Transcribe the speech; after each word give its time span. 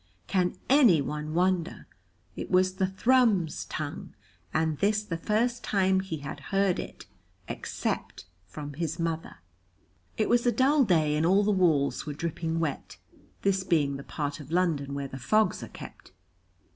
Can 0.25 0.55
any 0.67 0.99
one 0.99 1.35
wonder? 1.35 1.85
It 2.35 2.49
was 2.49 2.73
the 2.77 2.87
Thrums 2.87 3.65
tongue, 3.65 4.15
and 4.51 4.79
this 4.79 5.03
the 5.03 5.15
first 5.15 5.63
time 5.63 5.99
he 5.99 6.17
had 6.17 6.39
heard 6.49 6.79
it 6.79 7.05
except 7.47 8.25
from 8.47 8.73
his 8.73 8.97
mother. 8.97 9.37
It 10.17 10.27
was 10.27 10.47
a 10.47 10.51
dull 10.51 10.85
day, 10.85 11.15
and 11.15 11.23
all 11.23 11.43
the 11.43 11.51
walls 11.51 12.07
were 12.07 12.13
dripping 12.13 12.59
wet, 12.59 12.97
this 13.43 13.63
being 13.63 13.97
the 13.97 14.03
part 14.03 14.39
of 14.39 14.49
London 14.49 14.95
where 14.95 15.07
the 15.07 15.19
fogs 15.19 15.61
are 15.61 15.67
kept. 15.69 16.11